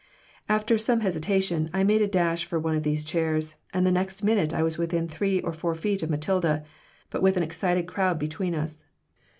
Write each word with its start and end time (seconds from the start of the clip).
After 0.49 0.79
some 0.79 1.01
hesitation 1.01 1.69
I 1.75 1.83
made 1.83 2.01
a 2.01 2.07
dash 2.07 2.45
for 2.45 2.57
one 2.57 2.75
of 2.75 2.81
these 2.81 3.03
chairs, 3.03 3.55
and 3.71 3.85
the 3.85 3.91
next 3.91 4.23
minute 4.23 4.51
I 4.51 4.63
was 4.63 4.79
within 4.79 5.07
three 5.07 5.39
or 5.41 5.53
four 5.53 5.75
feet 5.75 5.99
from 5.99 6.09
Matilda, 6.09 6.63
but 7.11 7.21
with 7.21 7.37
an 7.37 7.43
excited 7.43 7.85
crowd 7.85 8.17
between 8.17 8.55
us. 8.55 8.83